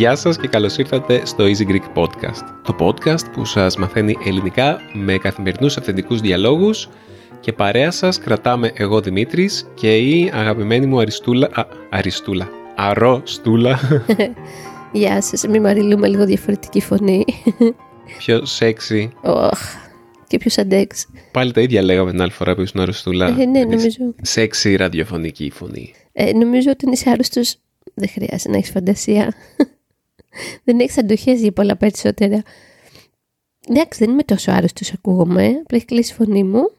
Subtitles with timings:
[0.00, 2.44] Γεια σας και καλώς ήρθατε στο Easy Greek Podcast.
[2.62, 6.88] Το podcast που σας μαθαίνει ελληνικά με καθημερινούς αυθεντικούς διαλόγους
[7.40, 11.48] και παρέα σας κρατάμε εγώ Δημήτρης και η αγαπημένη μου Αριστούλα...
[11.52, 12.59] Α, Αριστούλα.
[12.82, 13.78] Αρώ Στούλα.
[14.92, 17.24] Γεια σας, μη μαριλούμε λίγο διαφορετική φωνή.
[18.18, 19.12] Πιο σεξι.
[19.22, 19.50] Oh,
[20.26, 21.06] και ποιος αντέξει.
[21.32, 23.26] Πάλι τα ίδια λέγαμε την άλλη φορά που ήσουν Αριστούλα.
[23.26, 24.14] Ε, ναι, νομίζω.
[24.22, 25.94] Σεξι ραδιοφωνική φωνή.
[26.12, 27.56] Ε, νομίζω ότι είσαι άρρωστος
[27.94, 29.34] δεν χρειάζεται να έχεις φαντασία.
[30.64, 32.42] δεν έχεις αντοχές για πολλά περισσότερα.
[33.68, 35.44] Εντάξει, δεν είμαι τόσο άρρωστος, ακούγομαι.
[35.44, 36.70] Απλά έχει κλείσει η φωνή μου.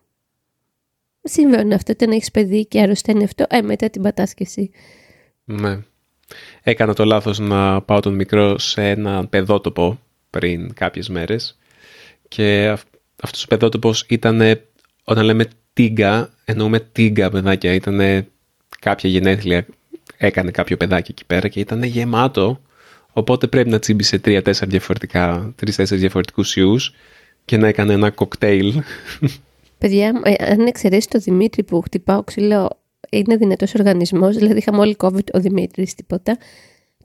[1.24, 3.46] Συμβαίνει αυτό όταν έχεις παιδί και αρρωσταίνει αυτό.
[3.50, 4.72] Ε, μετά την πατάσκηση.
[5.44, 5.80] Ναι.
[6.64, 11.58] Έκανα το λάθος να πάω τον μικρό σε ένα παιδότοπο πριν κάποιες μέρες
[12.28, 12.88] και αυ-
[13.22, 14.42] αυτός ο παιδότοπος ήταν,
[15.04, 18.26] όταν λέμε τίγκα, εννοούμε τίγκα παιδάκια, ήταν
[18.80, 19.66] κάποια γενέθλια,
[20.18, 22.62] έκανε κάποιο παιδάκι εκεί πέρα και ήταν γεμάτο,
[23.14, 26.94] οπότε πρέπει να τσίμπησε τρία-τέσσερα διαφορετικά, τρεις-τέσσερις διαφορετικούς ιούς
[27.46, 28.82] και να έκανε ένα κοκτέιλ.
[29.78, 34.36] Παιδιά, ε, αν εξαιρέσει το Δημήτρη που χτυπάω ξύλο, είναι δυνατός οργανισμός.
[34.36, 36.38] Δηλαδή, είχαμε όλοι COVID, ο Δημήτρης τίποτα.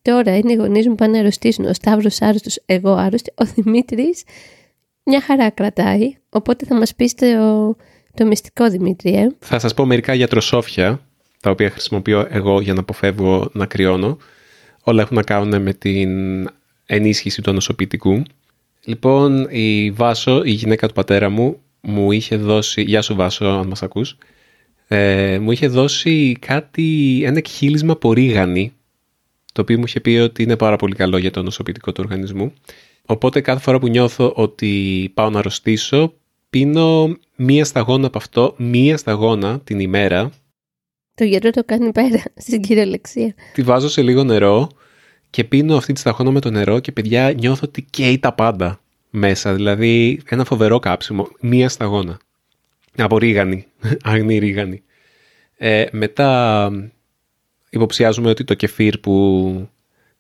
[0.03, 1.65] Τώρα είναι οι γονείς μου πάνε να αρρωστήσουν.
[1.65, 3.33] Ο Σταύρος άρρωστος, εγώ άρρωστη.
[3.35, 4.23] Ο Δημήτρης
[5.05, 6.17] μια χαρά κρατάει.
[6.29, 7.77] Οπότε θα μας πει το,
[8.15, 9.29] το μυστικό Δημήτρη, ε.
[9.39, 11.01] Θα σας πω μερικά γιατροσόφια,
[11.41, 14.19] τα οποία χρησιμοποιώ εγώ για να αποφεύγω να κρυώνω.
[14.83, 16.11] Όλα έχουν να κάνουν με την
[16.87, 18.23] ενίσχυση του νοσοποιητικού.
[18.85, 22.83] Λοιπόν, η Βάσο, η γυναίκα του πατέρα μου, μου είχε δώσει...
[22.83, 24.17] Γεια σου Βάσο, αν μας ακούς.
[24.89, 28.73] Ε, μου είχε δώσει κάτι, ένα εκχύλισμα από ρίγανη,
[29.53, 32.53] το οποίο μου είχε πει ότι είναι πάρα πολύ καλό για το νοσοποιητικό του οργανισμού.
[33.07, 36.13] Οπότε κάθε φορά που νιώθω ότι πάω να αρρωστήσω,
[36.51, 40.31] πίνω μία σταγόνα από αυτό, μία σταγόνα την ημέρα,
[41.15, 43.35] Το γιατρό το κάνει πέρα στην κυριολεξία.
[43.53, 44.69] τη βάζω σε λίγο νερό
[45.31, 48.81] και πίνω αυτή τη σταγόνα με το νερό και παιδιά νιώθω ότι καίει τα πάντα
[49.11, 49.55] μέσα.
[49.55, 52.19] Δηλαδή ένα φοβερό κάψιμο, μία σταγόνα.
[52.99, 53.67] Από ρίγανη,
[54.03, 54.83] άγνη ρίγανη.
[55.57, 56.71] Ε, μετά
[57.71, 59.69] υποψιάζουμε ότι το κεφίρ που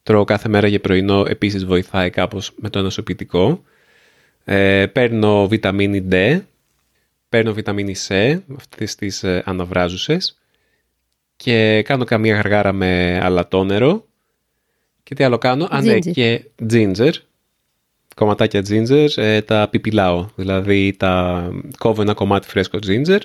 [0.02, 3.62] τρώω κάθε μέρα για πρωινό επίσης βοηθάει κάπως με το νοσοποιητικό.
[4.44, 6.40] Ε, παίρνω βιταμίνη D,
[7.28, 10.38] παίρνω βιταμίνη C, αυτές τις ε, αναβράζουσες
[11.36, 14.06] και κάνω καμία γαργάρα με αλατόνερο
[15.02, 16.10] και τι άλλο κάνω, Α, ναι, Ginger.
[16.12, 17.12] και ginger,
[18.16, 21.44] κομματάκια ginger, ε, τα πιπιλάω, δηλαδή τα
[21.78, 23.20] κόβω ένα κομμάτι φρέσκο ginger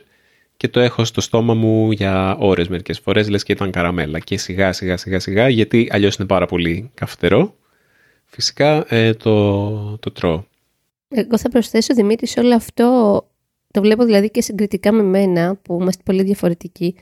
[0.58, 4.38] και το έχω στο στόμα μου για ώρες μερικές φορές, λες και ήταν καραμέλα και
[4.38, 7.56] σιγά σιγά σιγά σιγά γιατί αλλιώς είναι πάρα πολύ καυτερό.
[8.26, 10.44] Φυσικά ε, το, το τρώω.
[11.08, 12.86] Εγώ θα προσθέσω, Δημήτρη, σε όλο αυτό,
[13.72, 16.96] το βλέπω δηλαδή και συγκριτικά με μένα, που είμαστε πολύ διαφορετικοί,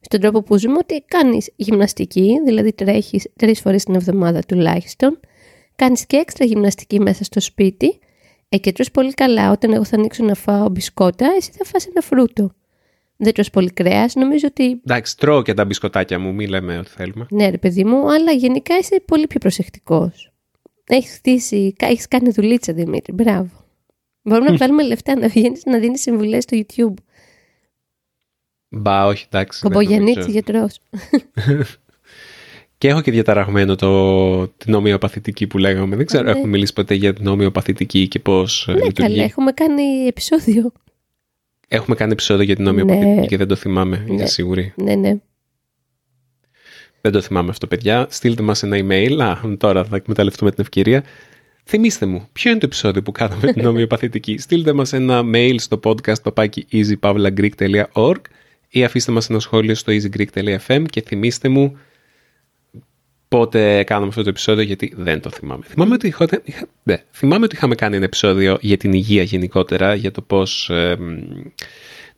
[0.00, 5.20] στον τρόπο που ζούμε, ότι κάνεις γυμναστική, δηλαδή τρέχεις τρεις φορές την εβδομάδα τουλάχιστον,
[5.82, 7.98] κάνεις και έξτρα γυμναστική μέσα στο σπίτι,
[8.48, 9.50] ε, και τρως πολύ καλά.
[9.50, 12.50] Όταν εγώ θα ανοίξω να φάω μπισκότα, εσύ θα φας ένα φρούτο.
[13.16, 16.90] Δεν τρως πολύ κρέας, νομίζω ότι Εντάξει, τρώω και τα μπισκοτάκια μου, μη λέμε ότι
[16.90, 17.26] θέλουμε.
[17.30, 20.32] ναι, ρε παιδί μου, αλλά γενικά είσαι πολύ πιο προσεκτικός.
[20.86, 23.12] Έχεις χτίσει, έχεις κάνει δουλίτσα Δημήτρη.
[23.12, 23.50] Μπράβο.
[24.22, 26.94] Μπορούμε να βγάλουμε λεφτά να βγαίνεις να δίνεις συμβουλές στο YouTube.
[28.68, 29.60] Μπα, όχι, εντάξει.
[29.62, 30.30] δεν Κομπογιανίτη νομίζω.
[30.32, 30.68] γιατρό.
[32.82, 35.96] Και έχω και διαταραγμένο το, την ομοιοπαθητική που λέγαμε.
[35.96, 36.30] Δεν ξέρω, Ναι.
[36.30, 40.72] έχουμε μιλήσει ποτέ για την ομοιοπαθητική και πώς ναι, λειτουργεί; καλά, έχουμε κάνει επεισόδιο.
[41.68, 43.26] Έχουμε κάνει επεισόδιο για την ομοιοπαθητική Ναι.
[43.26, 44.14] και δεν το θυμάμαι, Ναι.
[44.14, 44.72] για σίγουρη.
[44.76, 45.16] Ναι, ναι.
[47.00, 48.06] Δεν το θυμάμαι αυτό, παιδιά.
[48.10, 49.16] Στείλτε μας ένα email.
[49.20, 51.04] Α, τώρα θα εκμεταλλευτούμε την ευκαιρία.
[51.64, 54.38] Θυμήστε μου, ποιο είναι το επεισόδιο που κάναμε την ομοιοπαθητική.
[54.44, 58.20] Στείλτε μας ένα mail στο podcast παπάκι easypavlagreek.org
[58.68, 61.76] ή αφήστε μας ένα σχόλιο στο easygreek.fm και θυμήστε μου
[63.32, 65.64] πότε κάναμε αυτό το επεισόδιο γιατί δεν το θυμάμαι.
[65.68, 69.94] Θυμάμαι ότι, είχα, είχα- ναι, θυμάμαι ότι είχαμε κάνει ένα επεισόδιο για την υγεία γενικότερα,
[69.94, 71.18] για το πώς ε, μ,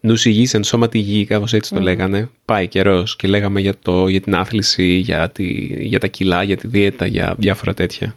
[0.00, 2.30] νους υγιής, εν σώματι υγιή, κάπως έτσι το λέγανε.
[2.44, 5.44] Πάει καιρός και λέγαμε για, το, για την άθληση, για, τη,
[5.84, 8.16] για τα κιλά, για τη δίαιτα, για διάφορα τέτοια.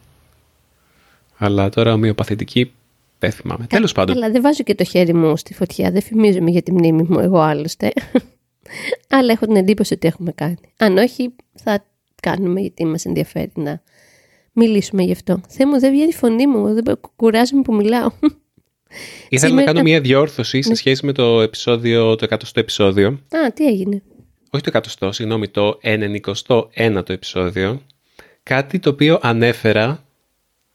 [1.38, 2.72] Αλλά τώρα ομοιοπαθητική
[3.20, 3.66] δεν θυμάμαι.
[3.70, 4.16] Τέλος πάντων.
[4.16, 5.92] Αλλά δεν βάζω και το χέρι μου στη φωτιά.
[5.92, 7.92] Δεν φημίζομαι για τη μνήμη μου, εγώ άλλωστε.
[9.18, 10.58] Αλλά έχω την εντύπωση ότι έχουμε κάνει.
[10.78, 11.84] Αν όχι, θα
[12.22, 13.82] κάνουμε γιατί μας ενδιαφέρει να
[14.52, 15.42] μιλήσουμε γι' αυτό.
[15.50, 16.74] Θεέ μου, δεν βγαίνει η φωνή μου.
[16.74, 18.10] Δεν κουράζομαι που μιλάω.
[19.30, 23.08] Ήθελα Σήμερα- να κάνω μια διόρθωση σε σχέση με το επεισόδιο, το εκατοστό επεισόδιο.
[23.08, 24.02] Α, τι έγινε.
[24.50, 27.82] όχι το εκατοστό, συγγνώμη, το 91ο επεισόδιο,
[28.44, 30.04] κάτι το οποίο ανέφερα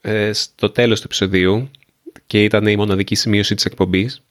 [0.00, 1.70] ε, στο τέλος του επεισοδίου
[2.26, 4.22] και ήταν η μοναδική σημείωση της εκπομπής.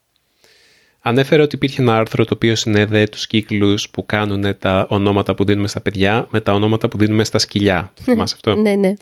[1.04, 5.44] Ανέφερε ότι υπήρχε ένα άρθρο το οποίο συνέδεε τους κύκλους που κάνουν τα ονόματα που
[5.44, 7.94] δίνουμε στα παιδιά με τα ονόματα που δίνουμε στα σκυλιά.
[8.02, 8.94] Θυμάσαι αυτό; ναι, ναι.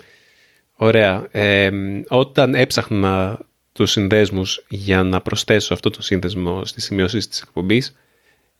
[0.73, 1.27] Ωραία.
[1.31, 1.69] Ε,
[2.07, 3.39] όταν έψαχνα
[3.71, 7.95] τους συνδέσμους για να προσθέσω αυτό το σύνδεσμο στις σημειώσεις της εκπομπής,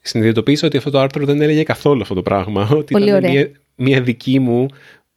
[0.02, 2.68] συνειδητοποίησα ότι αυτό το άρθρο δεν έλεγε καθόλου αυτό το πράγμα.
[2.72, 3.32] Ότι Πολύ ήταν ωραία.
[3.32, 4.68] μια, μια δική μου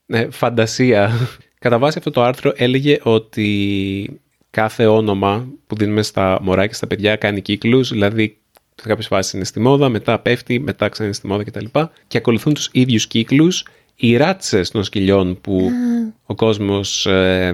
[0.05, 1.11] ε, φαντασία.
[1.59, 4.21] Κατά βάση αυτό το άρθρο έλεγε ότι
[4.53, 8.37] κάθε όνομα που δίνουμε στα μωρά και στα παιδιά κάνει κύκλους, δηλαδή
[8.75, 11.65] σε κάποιες φάσεις είναι στη μόδα, μετά πέφτει, μετά ξανά είναι στη μόδα κτλ.
[12.07, 13.65] Και ακολουθούν τους ίδιους κύκλους
[13.95, 15.69] οι ράτσες των σκυλιών που
[16.25, 17.53] ο κόσμος ε,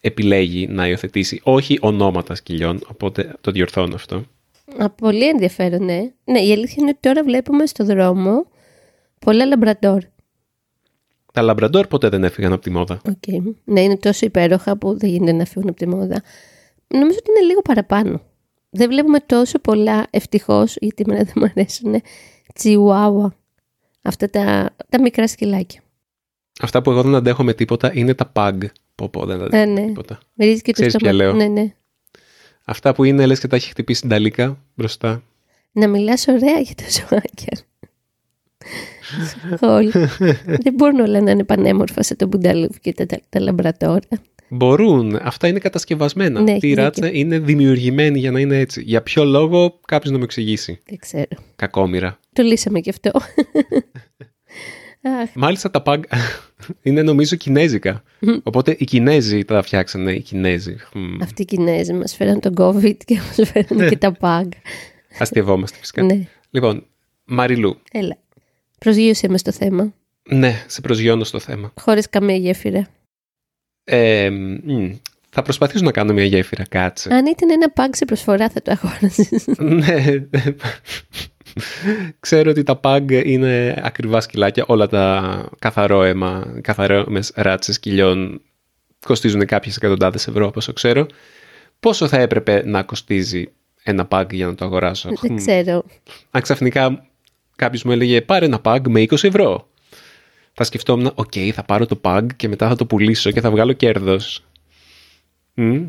[0.00, 4.24] επιλέγει να υιοθετήσει, όχι ονόματα σκυλιών, οπότε το διορθώνω αυτό.
[4.78, 6.10] Α, πολύ ενδιαφέρον, ναι.
[6.24, 8.46] Ναι, η αλήθεια είναι ότι τώρα βλέπουμε στο δρόμο
[9.18, 10.02] πολλά λαμπραντόρ.
[11.36, 13.00] Τα λαμπραντόρ ποτέ δεν έφυγαν από τη μόδα.
[13.08, 13.42] Οκ.
[13.64, 16.22] Ναι, είναι τόσο υπέροχα που δεν γίνεται να φύγουν από τη μόδα.
[16.88, 18.20] Νομίζω ότι είναι λίγο παραπάνω.
[18.70, 22.02] Δεν βλέπουμε τόσο πολλά, ευτυχώς, γιατί εμένα δεν μου αρέσουν,
[22.54, 23.34] τσιουάουα.
[24.02, 25.80] Αυτά τα, τα μικρά σκυλάκια.
[26.60, 28.58] Αυτά που εγώ δεν αντέχω με τίποτα είναι τα pug.
[28.94, 29.80] Πω πω, δεν αντέχω Ε, ναι.
[29.80, 30.18] με τίποτα.
[30.34, 31.10] Μυρίζει και το Ξέρεις στόμα.
[31.12, 31.32] ποια λέω.
[31.32, 31.74] Ναι, ναι.
[32.64, 35.22] Αυτά που είναι λες και τα έχει χτυπήσει νταλίκα μπροστά.
[35.72, 37.58] Να μιλάς ωραία για τα ζωάκια.
[39.56, 39.90] Σχόλ.
[40.46, 44.00] δεν μπορούν όλα να είναι πανέμορφα σαν το μπουνταλούφ και τα, τα, τα λαμπρατόρα.
[44.48, 45.18] Μπορούν.
[45.22, 46.40] Αυτά είναι κατασκευασμένα.
[46.40, 48.82] Ναι, Αυτή η έχεις ράτσα είναι δημιουργημένη για να είναι έτσι.
[48.82, 50.80] Για ποιο λόγο κάποιος να μου εξηγήσει.
[50.86, 51.26] Δεν ξέρω.
[51.56, 52.18] Κακόμοιρα.
[52.32, 53.10] Το λύσαμε κι αυτό.
[55.22, 56.00] Αχ, Μάλιστα τα pug
[56.82, 58.02] είναι νομίζω κινέζικα.
[58.42, 60.12] Οπότε οι Κινέζοι τα φτιάξανε.
[60.12, 60.76] Οι Κινέζοι.
[60.94, 61.22] Μμμ.
[61.22, 64.48] αυτοί οι Κινέζοι μας φέραν τον COVID και μας φέραν και τα pug.
[65.18, 66.02] Αστειευόμαστε φυσικά.
[66.02, 66.86] ναι, Λοιπόν,
[67.24, 67.76] Μαριλού.
[67.92, 68.18] έλα.
[68.78, 69.94] Προσγείωσέ μες στο θέμα.
[70.30, 71.72] Ναι, σε προσγειώνω στο θέμα.
[71.80, 72.86] Χωρίς καμία γέφυρα.
[73.84, 74.90] Ε, μ,
[75.30, 76.64] θα προσπαθήσω να κάνω μια γέφυρα.
[76.68, 77.14] Κάτσε.
[77.14, 79.44] Αν ήταν ένα pug σε προσφορά θα το αγόραζες.
[79.82, 80.26] ναι.
[82.20, 84.64] Ξέρω ότι τα pug είναι ακριβά σκυλάκια.
[84.66, 88.42] Όλα τα καθαρό αίμα, καθαρόμες ράτσες σκυλιών
[89.06, 91.06] κοστίζουν κάποιες εκατοντάδες ευρώ, όπως ξέρω.
[91.80, 93.48] Πόσο θα έπρεπε να κοστίζει
[93.82, 95.36] ένα pug για να το αγοράσω; δεν Χμ.
[95.36, 95.84] ξέρω.
[96.30, 97.06] Αν ξαφνικά
[97.56, 99.68] κάποιος μου έλεγε πάρε ένα pug με 20 ευρώ.
[100.52, 103.72] Θα σκεφτόμουν, οκ, θα πάρω το pug και μετά θα το πουλήσω και θα βγάλω
[103.72, 104.44] κέρδος.
[105.54, 105.86] Μμ.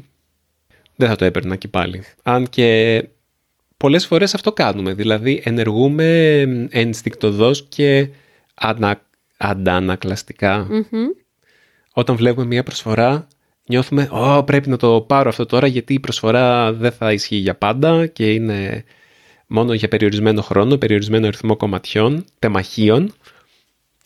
[0.96, 2.04] Δεν θα το έπαιρνα και πάλι.
[2.24, 3.04] Αν και
[3.78, 4.94] πολλές φορές αυτό κάνουμε.
[4.94, 8.10] Δηλαδή ενεργούμε ενστικτοδός και
[8.56, 9.02] ανα...
[9.38, 10.68] αντανακλαστικά.
[10.70, 11.08] Μμμ.
[11.94, 13.28] Όταν βλέπουμε μια προσφορά
[13.68, 17.56] νιώθουμε «Ω, πρέπει να το πάρω αυτό τώρα γιατί η προσφορά δεν θα ισχύει για
[17.56, 18.84] πάντα και είναι
[19.48, 23.14] μόνο για περιορισμένο χρόνο, περιορισμένο αριθμό κομματιών, τεμαχίων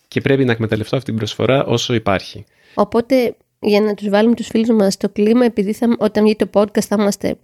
[0.07, 2.43] και πρέπει να εκμεταλλευτώ αυτή την προσφορά όσο υπάρχει».
[2.73, 6.49] Οπότε για να τους βάλουμε τους φίλους μας στο κλίμα, επειδή θα, όταν βγει το
[6.53, 7.39] podcast θα είμαστε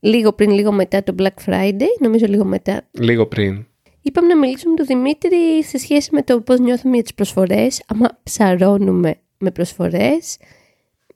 [0.00, 2.82] λίγο πριν, λίγο μετά το Black Friday, νομίζω λίγο μετά.
[2.90, 3.66] Λίγο πριν.
[4.02, 7.82] Είπαμε να μιλήσουμε με τον Δημήτρη σε σχέση με το πώς νιώθουμε για τις προσφορές,
[7.86, 10.38] άμα ψαρώνουμε με προσφορές,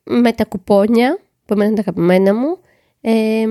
[0.03, 2.59] με τα κουπόνια, που εμένα είναι τα αγαπημένα μου.
[3.01, 3.45] Ε,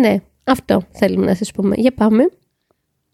[0.00, 1.74] ναι, αυτό θέλουμε να σας πούμε.
[1.78, 2.30] Για πάμε.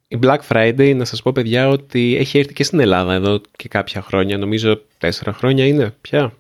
[0.09, 3.69] Η Black Friday, να σας πω παιδιά, ότι έχει έρθει και στην Ελλάδα εδώ και
[3.69, 6.33] κάποια χρόνια, νομίζω τέσσερα χρόνια είναι πια,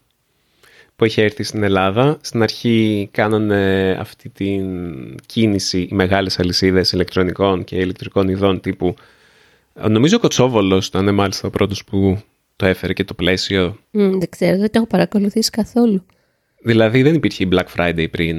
[0.97, 2.19] που έχει έρθει στην Ελλάδα.
[2.21, 4.65] Στην αρχή κάνανε αυτή την
[5.27, 8.95] κίνηση οι μεγάλες αλυσίδες ηλεκτρονικών και ηλεκτρικών ειδών τύπου,
[9.89, 12.23] νομίζω ο Κοτσόβολος ήταν μάλιστα ο πρώτος που
[12.57, 13.79] το έφερε και το πλαίσιο.
[13.91, 16.05] Μ, δεν ξέρω, δεν το έχω παρακολουθήσει καθόλου.
[16.63, 18.37] Δηλαδή δεν υπήρχε η Black Friday πριν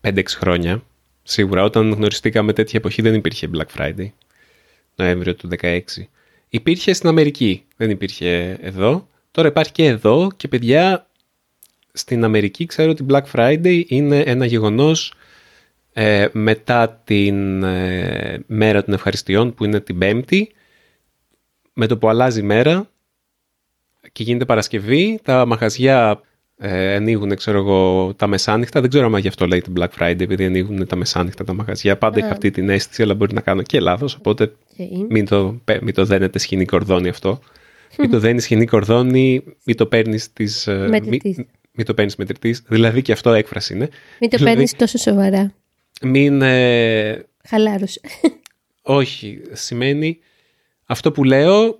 [0.00, 0.82] 5-6 χρόνια.
[1.30, 4.10] Σίγουρα όταν γνωριστήκαμε τέτοια εποχή δεν υπήρχε Black Friday.
[4.96, 5.80] Νοέμβριο του 16.
[6.48, 9.08] Υπήρχε στην Αμερική, δεν υπήρχε εδώ.
[9.30, 11.06] Τώρα υπάρχει και εδώ και παιδιά
[11.92, 15.14] στην Αμερική ξέρω ότι Black Friday είναι ένα γεγονός
[15.92, 20.52] ε, μετά την ε, μέρα των ευχαριστειών που είναι την Πέμπτη.
[21.72, 22.90] Με το που αλλάζει η μέρα
[24.12, 26.20] και γίνεται Παρασκευή, τα μαγαζιά
[26.62, 28.80] ε, ανοίγουν, ξέρω εγώ, τα μεσάνυχτα.
[28.80, 31.96] Δεν ξέρω αν γι' αυτό λέει την Black Friday, επειδή ανοίγουν τα μεσάνυχτα τα μαγαζιά.
[31.98, 34.14] Πάντα είχα αυτή την αίσθηση, αλλά μπορεί να κάνω και λάθος.
[34.14, 35.06] Οπότε Okay.
[35.08, 37.40] μην το, πε- μην το δένετε σχοινή κορδόνι αυτό.
[37.98, 40.64] μην το δένεις σχοινί κορδόνι, μην το παίρνεις τοις.
[40.88, 41.36] Μετρητοίς.
[41.36, 42.62] μην, μην το παίρνεις μετρητοίς.
[42.68, 43.88] Δηλαδή και αυτό έκφραση είναι.
[44.20, 45.52] Μην το Δηλαδή- παίρνεις τόσο σοβαρά.
[46.02, 46.42] Μην.
[46.42, 48.00] ε, Χαλάρωσε.
[48.82, 50.18] όχι, σημαίνει
[50.84, 51.78] αυτό που λέω,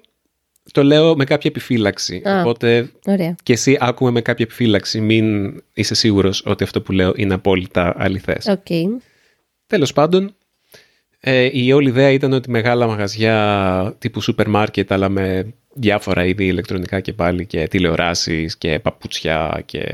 [0.72, 2.22] το λέω με κάποια επιφύλαξη.
[2.28, 2.40] Α.
[2.40, 3.36] Οπότε Ωραία.
[3.42, 5.00] και εσύ άκου με με κάποια επιφύλαξη.
[5.00, 8.46] Μην είσαι σίγουρος ότι αυτό που λέω είναι απόλυτα αληθές.
[8.46, 8.96] Οκ.
[9.66, 10.34] Τέλος πάντων,
[11.22, 16.46] Ε, η όλη ιδέα ήταν ότι μεγάλα μαγαζιά τύπου σούπερ μάρκετ αλλά με διάφορα είδη
[16.46, 19.84] ηλεκτρονικά και πάλι και τηλεοράσεις και παπούτσια και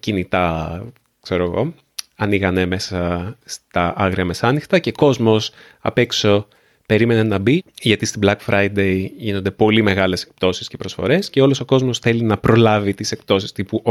[0.00, 0.82] κινητά,
[1.22, 1.74] ξέρω εγώ,
[2.16, 5.50] ανοίγανε μέσα στα άγρια μεσάνυχτα και κόσμος
[5.80, 6.48] απ' έξω
[6.86, 11.60] περίμενε να μπει γιατί στην Black Friday γίνονται πολύ μεγάλες εκπτώσεις και προσφορές και όλος
[11.60, 13.82] ο κόσμος θέλει να προλάβει τις εκπτώσεις τύπου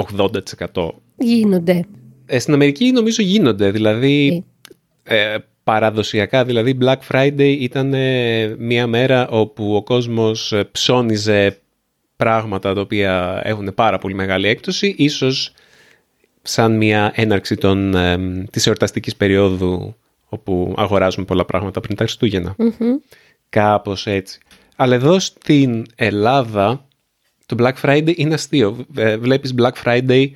[0.73, 0.89] 80%.
[1.17, 1.85] Γίνονται.
[2.25, 4.43] Ε, στην Αμερική νομίζω γίνονται, δηλαδή
[5.03, 11.57] ε, παραδοσιακά, δηλαδή Black Friday ήταν ε, μια μέρα όπου ο κόσμος ε, ψώνιζε
[12.15, 15.53] πράγματα τα οποία έχουν πάρα πολύ μεγάλη έκπτωση, ίσως
[16.41, 18.17] σαν μια έναρξη των, ε,
[18.51, 19.95] της εορταστικής περίοδου
[20.33, 22.55] όπου αγοράζουμε πολλά πράγματα πριν τα χριστουγεννα
[23.49, 24.39] Κάπως έτσι.
[24.75, 26.85] Αλλά εδώ στην Ελλάδα
[27.45, 28.85] το Black Friday είναι αστείο.
[29.19, 30.27] Βλέπεις Black Friday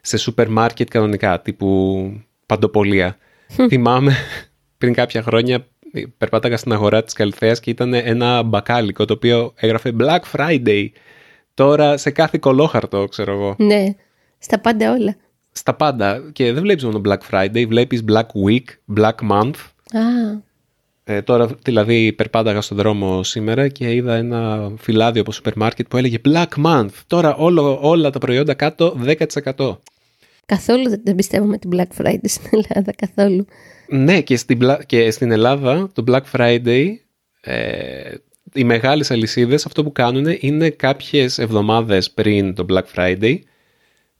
[0.00, 3.16] σε σούπερ μάρκετ κανονικά, τύπου παντοπολία.
[3.68, 4.12] Θυμάμαι
[4.78, 5.66] πριν κάποια χρόνια
[6.18, 10.86] περπάταγα στην αγορά της Καλυθέας και ήταν ένα μπακάλικο το οποίο έγραφε Black Friday.
[11.54, 13.54] Τώρα σε κάθε κολόχαρτο, ξέρω εγώ.
[13.58, 13.84] Ναι,
[14.38, 15.16] στα πάντα όλα.
[15.52, 16.30] Στα πάντα.
[16.32, 19.54] Και δεν βλέπεις μόνο Black Friday, βλέπεις Black Week, Black Month.
[19.92, 20.50] Α.
[21.04, 25.96] Ε, τώρα δηλαδή περπάταγα στον δρόμο σήμερα και είδα ένα φυλάδιο από σούπερ μάρκετ που
[25.96, 26.90] έλεγε Black Month.
[27.06, 28.96] Τώρα όλο, όλα τα προϊόντα κάτω
[29.56, 29.76] 10%.
[30.46, 33.46] Καθόλου δεν πιστεύουμε την Black Friday στην Ελλάδα, καθόλου.
[33.88, 36.86] Ναι, και στην, και στην Ελλάδα το Black Friday,
[37.40, 38.14] ε,
[38.52, 43.38] οι μεγάλες αλυσίδες αυτό που κάνουν είναι κάποιες εβδομάδες πριν το Black Friday,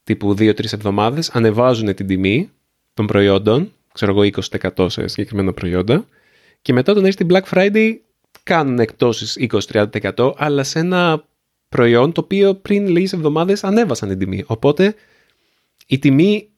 [0.04, 2.50] τύπου 2-3 εβδομάδες, ανεβάζουν την τιμή
[2.94, 4.40] των προϊόντων, ξέρω εγώ
[4.76, 6.06] 20% σε συγκεκριμένα προϊόντα,
[6.62, 7.97] και μετά όταν έρθει την Black Friday
[8.42, 9.37] κάνουν εκτόσεις
[9.68, 11.25] 20-30%, αλλά σε ένα
[11.68, 14.44] προϊόν το οποίο πριν λίγες εβδομάδες ανέβασαν την τιμή.
[14.47, 14.94] Οπότε
[15.87, 16.52] η τιμή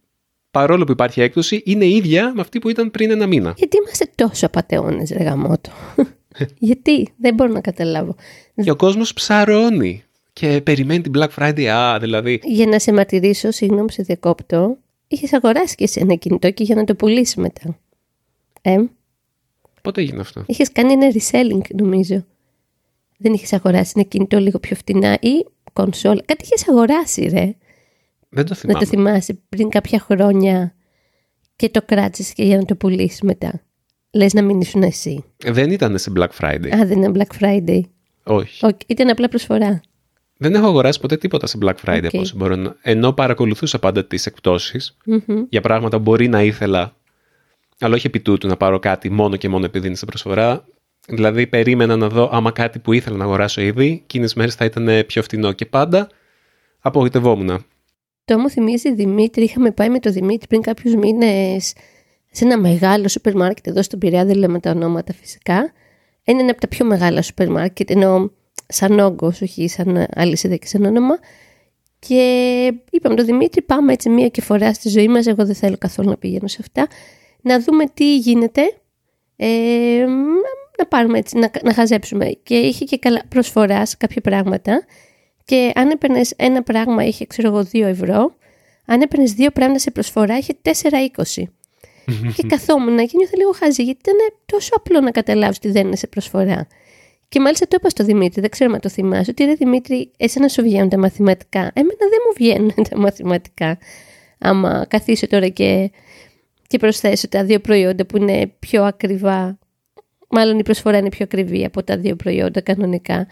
[0.54, 3.54] παρόλο που υπάρχει έκπτωση, είναι ίδια με αυτή που ήταν πριν ένα μήνα.
[3.56, 5.70] Γιατί είμαστε τόσο απαταιώνες, ρε γαμότο.
[6.58, 8.16] Γιατί, δεν μπορώ να καταλάβω.
[8.62, 10.03] Και ο κόσμος ψαρώνει
[10.34, 12.40] και περιμένει την Black Friday, α, δηλαδή.
[12.42, 14.76] Για να σε μαρτυρήσω, συγγνώμη σε διακόπτω,
[15.08, 17.78] είχες αγοράσει και σε ένα κινητό και για να το πουλήσεις μετά.
[18.62, 18.76] Ε,
[19.82, 22.24] Πότε έγινε αυτό; είχες κάνει ένα reselling νομίζω.
[23.16, 26.22] Δεν είχες αγοράσει ένα κινητό λίγο πιο φτηνά ή κονσόλα.
[26.24, 27.54] Κάτι είχες αγοράσει, ρε.
[28.28, 28.78] Δεν το θυμάμαι.
[28.78, 30.74] Να το θυμάσαι πριν κάποια χρόνια
[31.56, 33.62] και το κράτησες και για να το πουλήσεις μετά.
[34.10, 35.24] Λες να μην ήσουν εσύ.
[35.44, 36.76] Δεν ήταν σε Black Friday.
[36.76, 37.80] Α, δεν είναι Black Friday.
[38.22, 38.64] Όχι.
[38.64, 39.80] Όχι, ήταν απλά προσφορά.
[40.44, 42.04] Δεν έχω αγοράσει ποτέ τίποτα σε Black Friday Οκ.
[42.04, 42.76] από όσο μπορώ να...
[42.82, 45.44] Ενώ παρακολουθούσα πάντα τις εκπτώσεις Μμμ.
[45.48, 46.96] για πράγματα που μπορεί να ήθελα,
[47.80, 50.64] αλλά όχι επί τούτου να πάρω κάτι μόνο και μόνο επειδή είναι σε προσφορά.
[51.08, 54.88] Δηλαδή περίμενα να δω άμα κάτι που ήθελα να αγοράσω ήδη, εκείνες μέρες θα ήταν
[55.06, 56.08] πιο φτηνό και πάντα
[56.80, 57.64] απογοητευόμουν.
[58.24, 61.72] Το μου θυμίζει Δημήτρη, είχαμε πάει με το Δημήτρη πριν κάποιους μήνες
[62.30, 65.72] σε ένα μεγάλο σούπερ μάρκετ εδώ στον Πειραιά, δεν λέμε τα ονόματα φυσικά.
[66.24, 68.30] Είναι ένα από τα πιο μεγάλα σούπερ μάρκετ, ενώ
[68.66, 71.18] σαν όγκος, όχι σαν αλυσίδα και σαν όνομα.
[71.98, 75.76] Και είπαμε το Δημήτρη, πάμε έτσι μία και φορά στη ζωή μας, εγώ δεν θέλω
[75.78, 76.86] καθόλου να πηγαίνω σε αυτά,
[77.40, 78.62] να δούμε τι γίνεται,
[79.36, 80.04] ε,
[80.78, 82.30] να πάρουμε έτσι, να, να χαζέψουμε.
[82.42, 84.84] Και είχε και καλά προσφορά σε κάποια πράγματα
[85.44, 88.36] και αν έπαιρνες ένα πράγμα είχε, ξέρω εγώ, 2 ευρώ,
[88.86, 91.42] αν έπαιρνες δύο πράγματα σε προσφορά είχε 4,20.
[92.36, 94.16] και καθόμουν και νιώθω λίγο χαζή, γιατί ήταν
[94.46, 96.66] τόσο απλό να καταλάβεις ότι δεν είναι σε προσφορά.
[97.28, 100.48] Και μάλιστα το είπα στο Δημήτρη, δεν ξέρω αν το θυμάσαι, ότι ρε Δημήτρη, εσένα
[100.48, 101.70] σου βγαίνουν τα μαθηματικά.
[101.74, 103.78] Εμένα δεν μου βγαίνουν τα μαθηματικά.
[104.38, 105.90] Άμα καθίσω τώρα και,
[106.66, 109.58] και προσθέσω τα δύο προϊόντα που είναι πιο ακριβά,
[110.28, 113.26] μάλλον η προσφορά είναι πιο ακριβή από τα δύο προϊόντα κανονικά.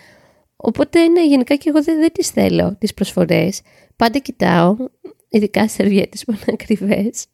[0.56, 3.60] Οπότε, ναι, γενικά και εγώ δεν, δεν τις θέλω, τις προσφορές.
[3.96, 4.76] Πάντα κοιτάω,
[5.28, 7.26] ειδικά σερβιέτες που είναι ακριβές.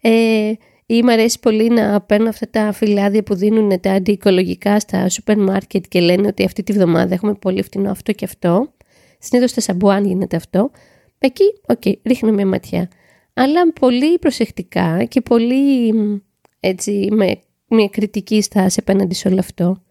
[0.00, 0.52] Ε,
[0.92, 5.38] ή μου αρέσει πολύ να παίρνω αυτά τα φυλάδια που δίνουν τα αντιοικολογικά στα σούπερ
[5.38, 8.72] μάρκετ και λένε ότι αυτή τη βδομάδα έχουμε πολύ φτηνό αυτό και αυτό.
[9.18, 10.70] Συνήθως στα σαμπουάν γίνεται αυτό.
[11.18, 12.88] Εκεί, οκ, ρίχνω μια ματιά.
[13.34, 16.16] Αλλά πολύ προσεκτικά και πολύ μ,
[16.60, 19.82] έτσι με μια κριτική στάση απέναντι σε όλο αυτό.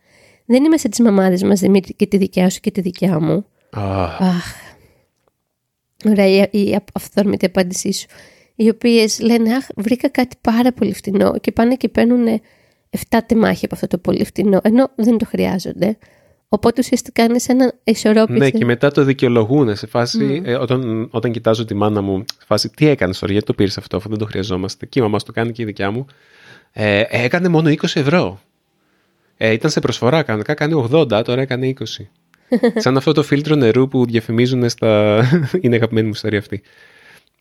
[0.46, 3.46] Δεν είμαι σαν τις μαμάδες μας, Δημήτρη, και τη δικιά σου και τη δικιά μου.
[3.72, 4.56] Αχ, Αχ.
[6.06, 8.08] Ωραία, η, η αυθόρμητη απάντησή σου.
[8.60, 12.42] Οι οποίες λένε, Αχ, βρήκα κάτι πάρα πολύ φτηνό και πάνε και παίρνουν
[13.10, 15.98] 7 τεμάχια από αυτό το πολύ φτηνό, ενώ δεν το χρειάζονται.
[16.50, 18.40] Οπότε ουσιαστικά είναι σε ένα ισορρόπηση.
[18.40, 22.46] Ναι, και μετά το δικαιολογούν σε φάση, ε, όταν, όταν κοιτάζω τη μάνα μου, σε
[22.46, 24.86] φάση, τι έκανε τώρα, γιατί το πήρες αυτό, αφού δεν το χρειαζόμαστε.
[24.86, 26.06] Και η μαμά το κάνει και η δικιά μου.
[26.72, 28.40] Ε, έκανε μόνο 20 ευρώ.
[29.38, 31.84] Ε, ήταν σε προσφορά, κανονικά κάνει 80, τώρα έκανε 20.
[32.84, 35.22] Σαν αυτό το φίλτρο νερού που διαφημίζουν στα.
[35.62, 36.62] είναι αγαπημένη μου ιστορία αυτή.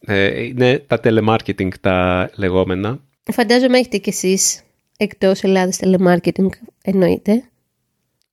[0.00, 3.00] Ε, είναι τα telemarketing τα λεγόμενα.
[3.32, 4.62] Φαντάζομαι έχετε κι εσείς
[4.96, 6.48] εκτός Ελλάδας telemarketing
[6.82, 7.42] εννοείται.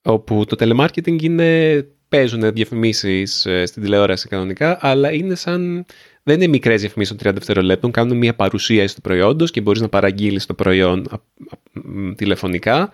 [0.01, 5.85] Όπου το telemarketing είναι, παίζουν διαφημίσεις ε, στην τηλεόραση κανονικά, αλλά είναι σαν,
[6.23, 9.89] δεν είναι μικρές διαφημίσεις των 30 δευτερολέπτων, κάνουν μια παρουσίαση του προϊόντος και μπορείς να
[9.89, 11.07] παραγγείλεις το προϊόν
[12.15, 12.93] τηλεφωνικά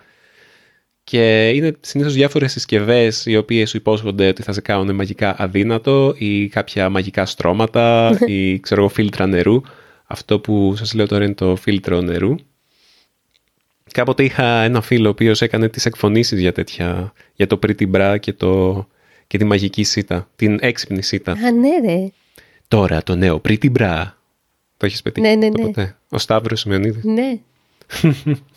[1.04, 6.14] και είναι συνήθως διάφορες συσκευές οι οποίες σου υπόσχονται ότι θα σε κάνουν μαγικά αδύνατο
[6.18, 9.60] ή κάποια μαγικά στρώματα ή ξέρω εγώ φίλτρα νερού.
[10.04, 12.34] Αυτό που σας λέω τώρα είναι το φίλτρο νερού.
[13.92, 18.16] Κάποτε είχα ένα φίλο ο οποίος έκανε τις εκφωνήσεις για τέτοια, για το Pretty Bra
[18.20, 18.86] και, το,
[19.26, 21.32] και τη μαγική σίτα, την έξυπνη σίτα.
[21.32, 22.08] Α, ναι ρε.
[22.68, 24.04] Τώρα το νέο Pretty Bra.
[24.76, 25.62] Το έχεις πετύχει ναι, ναι, ναι.
[25.62, 27.04] ποτέ; Ο Σταύρος Σημειονίδης.
[27.04, 27.38] Ναι.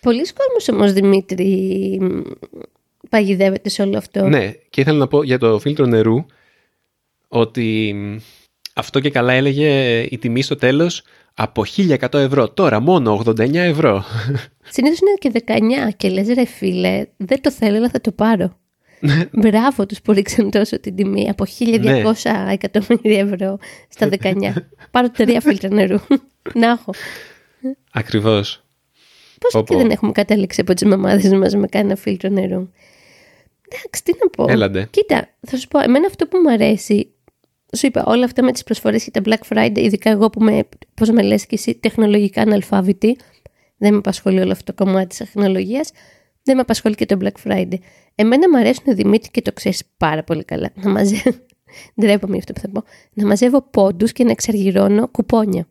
[0.00, 1.98] Πολλοί κόσμος όμως, Δημήτρη,
[3.08, 4.28] παγιδεύεται σε όλο αυτό.
[4.28, 6.24] Ναι, και ήθελα να πω για το φίλτρο νερού
[7.28, 7.94] ότι
[8.74, 11.02] αυτό και καλά έλεγε η τιμή στο τέλος
[11.34, 12.48] από 1100 ευρώ.
[12.50, 14.04] Τώρα μόνο 89 ευρώ.
[14.74, 15.44] Συνήθως είναι και
[15.88, 18.56] 19 και λες ρε φίλε, δεν το θέλω αλλά θα το πάρω.
[19.32, 22.02] Μπράβο τους που ρίξαν τόσο την τιμή από 1200 ναι.
[22.52, 24.34] εκατομμύρια ευρώ στα 19.
[24.90, 25.98] Πάρω τρία φίλτρα νερού.
[26.60, 26.92] Να έχω.
[27.92, 28.62] Ακριβώς.
[29.38, 32.68] Πώς και δεν έχουμε κατέληξει από τις μαμάδε μας με κανένα φίλτρο νερού;
[33.68, 34.52] Εντάξει, τι να πω.
[34.52, 34.88] Έλαντε.
[34.90, 37.12] Κοίτα, θα σου πω, εμένα αυτό που μου αρέσει.
[37.76, 40.68] Σου είπα, όλα αυτά με τις προσφορές και τα Black Friday, ειδικά εγώ που με,
[40.94, 43.16] πώς με λες και εσύ, τεχνολογικά αναλφάβητη,
[43.76, 45.90] δεν με απασχολεί όλο αυτό το κομμάτι της τεχνολογίας,
[46.42, 47.78] δεν με απασχολεί και το Black Friday.
[48.14, 50.70] Εμένα μου αρέσουν Δημήτρη και το ξέρεις πάρα πολύ καλά.
[50.74, 51.38] Να μαζεύω.
[52.00, 52.82] Ντρέπομαι αυτό που θα πω.
[53.12, 55.66] Να μαζεύω πόντους και να εξαργυρώνω κουπόνια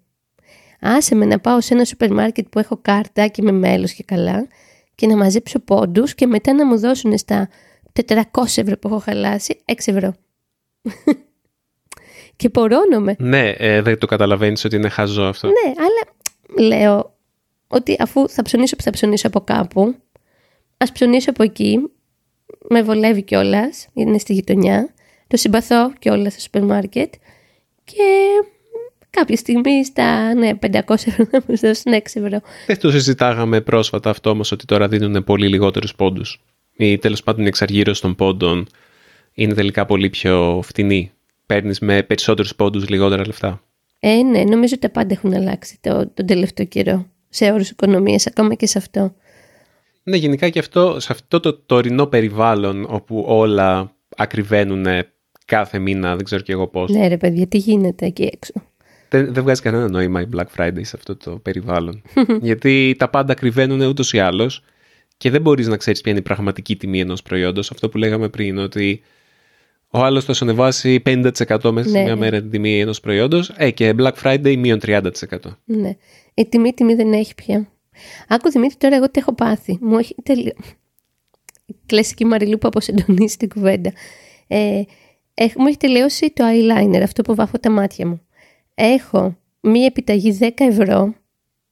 [0.79, 4.03] άσε με να πάω σε ένα σούπερ μάρκετ που έχω κάρτα και με μέλος και
[4.03, 4.47] καλά
[4.95, 7.49] και να μαζέψω πόντους και μετά να μου δώσουν στα
[8.05, 8.21] 400
[8.55, 10.13] ευρώ που έχω χαλάσει 6 ευρώ.
[12.35, 13.15] και πορώνομαι.
[13.19, 15.47] Ναι, ε, δεν το καταλαβαίνεις ότι είναι χαζό αυτό.
[15.47, 16.15] Ναι, αλλά
[16.67, 17.17] λέω
[17.67, 19.95] ότι αφού θα ψωνίσω που θα ψωνίσω από κάπου,
[20.77, 21.91] ας ψωνίσω από εκεί,
[22.69, 24.93] με βολεύει κιόλας, είναι στη γειτονιά,
[25.27, 27.13] το συμπαθώ κιόλας στο σούπερ μάρκετ
[27.83, 28.03] και
[29.17, 32.41] κάποια στιγμή στα ναι, 500 ευρώ να μου δώσουν 6 ευρώ.
[32.67, 36.41] Δεν το συζητάγαμε πρόσφατα αυτό όμως ότι τώρα δίνουν πολύ λιγότερους πόντους.
[36.77, 38.67] Ή τέλος πάντων η εξαργύρωση των πόντων
[39.33, 41.11] είναι τελικά πολύ πιο φτηνή.
[41.45, 43.61] Παίρνεις με περισσότερους πόντους λιγότερα λεφτά.
[43.99, 47.05] Ε, ναι, νομίζω ότι τα πάντα έχουν αλλάξει το, τον τελευταίο καιρό.
[47.29, 49.15] Σε όρους οικονομίας, ακόμα και σε αυτό.
[50.03, 54.85] Ναι, γενικά και αυτό, σε αυτό το τωρινό περιβάλλον όπου όλα ακριβένουν
[55.45, 56.91] κάθε μήνα, δεν ξέρω και εγώ πώς.
[56.91, 58.53] Ναι, ρε παιδιά, τι γίνεται εκεί έξω
[59.09, 62.01] δεν, δεν βγάζει κανένα νόημα η Black Friday σε αυτό το περιβάλλον.
[62.41, 64.63] Γιατί τα πάντα κρυβαίνουν ούτως ή άλλως
[65.17, 67.71] και δεν μπορείς να ξέρεις ποια είναι η πραγματική τιμή ενός προϊόντος.
[67.71, 69.01] Αυτό που λέγαμε πριν, ότι
[69.89, 71.31] ο άλλος θα σου ανεβάσει 50%
[71.71, 72.15] μέσα σε ναι, μια ναι.
[72.15, 73.49] μέρα την τιμή ενός προϊόντος.
[73.55, 75.09] Ε, και Black Friday μείον 30%.
[75.65, 75.95] Ναι.
[76.33, 77.67] Η τιμή, τιμή δεν έχει πια.
[78.27, 79.77] Άκου Δημήτρη, τώρα εγώ τι έχω πάθει.
[79.81, 80.55] Μου έχει τελειώσει.
[81.85, 83.91] Κλασική Μαριλού που αποσυντονίσει την κουβέντα.
[84.47, 84.81] Ε,
[85.57, 88.21] μου έχει τελειώσει το eyeliner, αυτό που βάφω τα μάτια μου
[88.79, 91.13] έχω μία επιταγή 10 ευρώ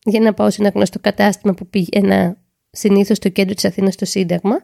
[0.04, 2.38] για να πάω σε ένα γνωστό κατάστημα που πήγαινα
[2.72, 4.62] συνήθως στο κέντρο της Αθήνας στο Σύνταγμα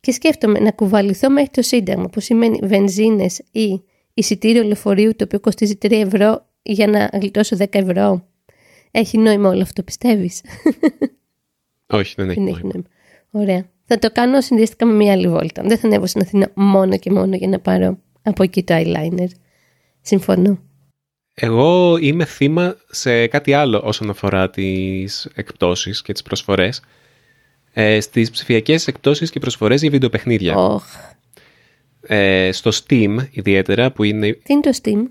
[0.00, 3.82] και σκέφτομαι να κουβαληθώ μέχρι το Σύνταγμα που σημαίνει βενζίνες ή
[4.14, 8.28] εισιτήριο λεωφορείου το οποίο κοστίζει 3 ευρώ για να γλιτώσω 10 ευρώ.
[8.90, 10.42] Έχει νόημα όλο αυτό, πιστεύεις;
[11.86, 12.60] Όχι, δεν έχει, νόημα.
[12.62, 12.84] νόημα.
[13.30, 13.68] Ωραία.
[13.84, 15.62] Θα το κάνω συνδυαστικά με μια άλλη βόλτα.
[15.62, 19.28] Δεν θα ανέβω στην Αθήνα μόνο και μόνο για να πάρω από εκεί το eyeliner.
[20.00, 20.58] Συμφωνώ.
[21.40, 26.82] Εγώ είμαι θύμα σε κάτι άλλο όσον αφορά τις εκπτώσεις και τις προσφορές.
[27.72, 30.54] Ε, στις ψηφιακές εκπτώσεις και προσφορές για βιντεοπαιχνίδια.
[30.56, 30.76] Oh.
[32.00, 34.32] Ε, στο Steam ιδιαίτερα που είναι...
[34.32, 35.10] Τι είναι το Steam?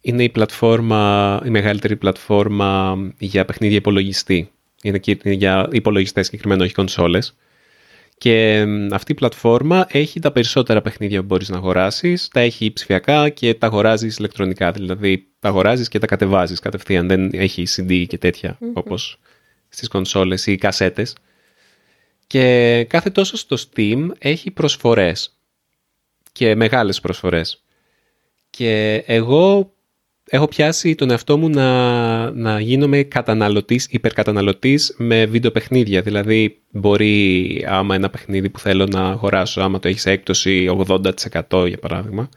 [0.00, 4.50] Είναι η πλατφόρμα, η μεγαλύτερη πλατφόρμα για παιχνίδια υπολογιστή.
[4.82, 7.36] Είναι και για υπολογιστές συγκεκριμένα, όχι κονσόλες.
[8.18, 13.28] Και αυτή η πλατφόρμα έχει τα περισσότερα παιχνίδια που μπορείς να αγοράσεις, τα έχει ψηφιακά
[13.28, 18.18] και τα αγοράζεις ηλεκτρονικά, δηλαδή τα αγοράζεις και τα κατεβάζεις κατευθείαν, δεν έχει CD και
[18.18, 18.72] τέτοια mm-hmm.
[18.72, 19.18] όπως
[19.68, 21.14] στις κονσόλες ή κασέτες.
[22.26, 25.36] Και κάθε τόσο στο Steam έχει προσφορές
[26.32, 27.64] και μεγάλες προσφορές.
[28.50, 29.74] Και εγώ
[30.30, 36.02] έχω πιάσει τον εαυτό μου να, να γίνομαι καταναλωτής, υπερκαταναλωτής με βίντεο παιχνίδια.
[36.02, 41.66] Δηλαδή μπορεί άμα ένα παιχνίδι που θέλω να αγοράσω, άμα το έχεις σε έκπτωση 80%
[41.68, 42.28] για παράδειγμα,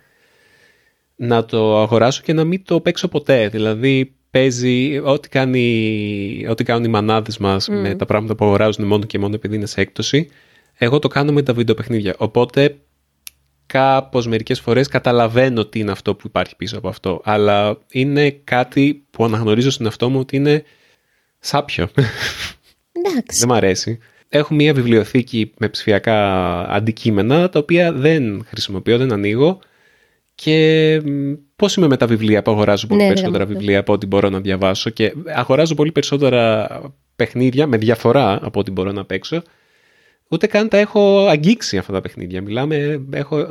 [1.15, 3.49] να το αγοράσω και να μην το παίξω ποτέ.
[3.49, 9.03] Δηλαδή παίζει ό,τι, κάνει, ό,τι κάνουν οι μανάδες μας με τα πράγματα που αγοράζουν μόνο
[9.03, 10.29] και μόνο επειδή είναι σε έκπτωση.
[10.77, 12.15] Εγώ το κάνω με τα βίντεο παιχνίδια.
[12.17, 12.77] Οπότε
[13.73, 17.21] κάπως μερικές φορές καταλαβαίνω τι είναι αυτό που υπάρχει πίσω από αυτό.
[17.23, 20.63] Αλλά είναι κάτι που αναγνωρίζω στον εαυτό μου ότι είναι
[21.39, 21.87] σάπιο.
[22.91, 23.39] Εντάξει.
[23.39, 23.99] Δεν μ' αρέσει.
[24.29, 26.17] Έχω μια βιβλιοθήκη με ψηφιακά
[26.69, 29.59] αντικείμενα, τα οποία δεν χρησιμοποιώ, δεν ανοίγω.
[30.35, 31.01] Και
[31.55, 33.59] πώς είμαι με τα βιβλία που αγοράζω πολύ Ναι, ρε, περισσότερα γαμώτο.
[33.59, 34.89] βιβλία από ό,τι μπορώ να διαβάσω.
[34.89, 36.67] Και αγοράζω πολύ περισσότερα
[37.15, 39.41] παιχνίδια με διαφορά από ό,τι μπορώ να παίξω.
[40.31, 42.41] Ούτε καν τα έχω αγγίξει αυτά τα παιχνίδια.
[42.41, 43.47] Μιλάμε, έχω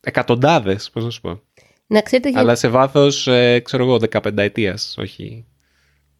[0.00, 1.40] εκατοντάδες, πώς να σου πω.
[1.86, 3.28] Να ξέρετε, γεν- Αλλά σε βάθος,
[3.62, 5.44] ξέρω εγώ, 15 ετίας, όχι.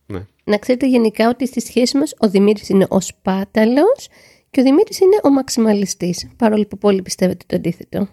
[0.07, 0.27] Ναι.
[0.45, 4.09] να ξέρετε γενικά ότι στη σχέση μας ο Δημήτρης είναι ο σπάταλος
[4.51, 6.31] και ο Δημήτρης είναι ο μαξιμαλιστής.
[6.37, 8.09] Παρόλο που πολλοί πιστεύετε το αντίθετο.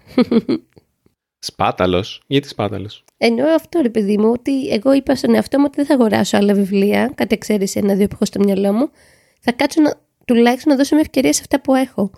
[1.40, 5.76] Σπάταλος; Γιατί σπάταλος; Εννοώ αυτό ρε παιδί μου, ότι εγώ είπα στον εαυτό μου ότι
[5.76, 8.90] δεν θα αγοράσω άλλα βιβλία, κατ' εξαίρεση ένα-δύο που έχω στο μυαλό μου.
[9.42, 9.94] Θα κάτσω να,
[10.26, 12.12] τουλάχιστον να δώσω μια ευκαιρία σε αυτά που έχω.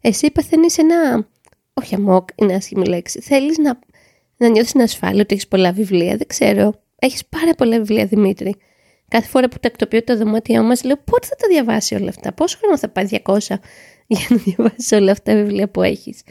[0.00, 1.26] Εσύ παθαίνει ένα.
[1.74, 3.20] Όχι αμόκ, είναι άσχημη λέξη.
[3.20, 3.78] Θέλεις να,
[4.36, 6.16] να νιώθεις την ασφάλεια ότι έχεις πολλά βιβλία.
[6.16, 6.74] Δεν ξέρω.
[6.98, 8.56] Έχεις πάρα πολλά βιβλία, Δημήτρη.
[9.08, 12.58] Κάθε φορά που τακτοποιώ το δωμάτιό μας, λέω πότε θα τα διαβάσει όλα αυτά; Πόσο
[12.60, 13.36] χρόνο θα πάει 200
[14.06, 16.22] για να διαβάσει όλα αυτά τα βιβλία που έχεις;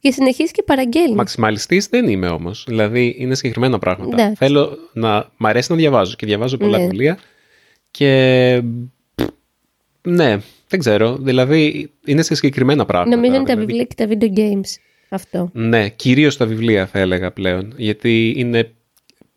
[0.00, 1.14] Και συνεχίζει και παραγγέλνεις.
[1.16, 2.64] Μαξιμαλιστής δεν είμαι όμως.
[2.68, 4.16] Δηλαδή είναι συγκεκριμένα πράγματα.
[4.16, 4.34] Εντάξει.
[4.36, 5.30] Θέλω να.
[5.36, 6.84] Μ' αρέσει να διαβάζω και διαβάζω πολλά Ναι.
[6.84, 7.18] βιβλία.
[7.90, 8.62] Και.
[10.06, 10.36] Ναι,
[10.68, 11.16] δεν ξέρω.
[11.16, 13.16] Δηλαδή είναι σε συγκεκριμένα πράγματα.
[13.16, 13.66] Νομίζω είναι τα δηλαδή.
[13.66, 14.80] βιβλία και τα video games.
[15.08, 15.50] Αυτό.
[15.52, 17.72] Ναι, κυρίως τα βιβλία θα έλεγα πλέον.
[17.76, 18.70] Γιατί είναι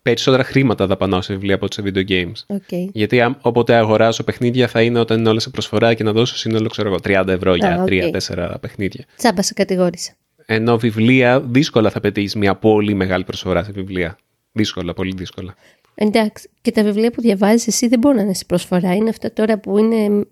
[0.01, 2.55] περισσότερα χρήματα δαπανάω σε βιβλία από ότι σε video games.
[2.57, 2.89] Okay.
[2.91, 6.37] Γιατί αν, όποτε αγοράσω παιχνίδια θα είναι όταν είναι όλα σε προσφορά και να δώσω
[6.37, 7.87] σύνολο ξέρω εγώ, 30 ευρώ για Α, οκ.
[7.89, 9.05] 3-4 παιχνίδια.
[9.17, 10.13] Τσάμπα σε κατηγόρησα.
[10.45, 14.17] Ενώ βιβλία δύσκολα θα πετύχεις μια πολύ μεγάλη προσφορά σε βιβλία.
[14.51, 15.55] Δύσκολα, πολύ δύσκολα.
[15.95, 16.49] Εντάξει.
[16.61, 18.95] Και τα βιβλία που διαβάζεις εσύ δεν μπορούν να είναι σε προσφορά.
[18.95, 20.25] Είναι αυτά τώρα που είναι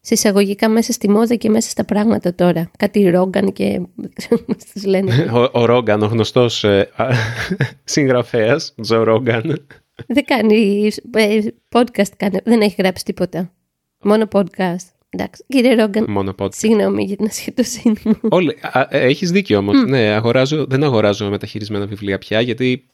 [0.00, 2.70] σε εισαγωγικά μέσα στη μόδα και μέσα στα πράγματα τώρα.
[2.78, 5.12] Κάτι ρόγκαν και δεν ξέρω πώς τις λένε.
[5.52, 6.88] Ο, ο Ρόγκαν, ο γνωστός ε,
[7.84, 9.66] συγγραφέας, Τζο Ρόγκαν.
[10.06, 11.38] δεν κάνει ε,
[11.74, 13.52] podcast, κάνει, δεν έχει γράψει τίποτα.
[14.02, 14.86] Μόνο podcast.
[15.10, 15.44] Εντάξει.
[15.48, 16.54] Κύριε Ρόγκαν, Μόνο podcast.
[16.54, 18.18] συγγνώμη για την ασχετοσύνη μου.
[18.38, 19.84] Όλοι, α, ε, έχεις δίκιο όμως.
[19.86, 22.86] Ναι, αγοράζω, δεν αγοράζω μεταχειρισμένα βιβλία πια, γιατί